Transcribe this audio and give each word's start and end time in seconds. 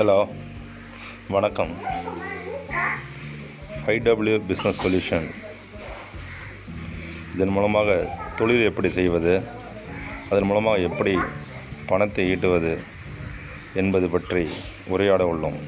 Hello 0.00 0.18
வணக்கம். 1.34 1.72
Five 3.80 3.98
W 4.06 4.36
business 4.48 4.80
solution 4.84 5.26
இதன் 7.34 7.52
மூலமாக 7.56 7.96
தொழில் 8.38 8.68
எப்படி 8.68 8.90
செய்வது 8.96 9.34
அதன் 10.30 10.48
மூலமாக 10.50 10.86
எப்படி 10.88 11.12
பணத்தை 11.90 12.24
ஈட்டுவது 12.32 12.72
என்பது 13.82 14.08
பற்றி 14.14 14.44
உரையாட 14.94 15.24
உள்ளோம். 15.32 15.60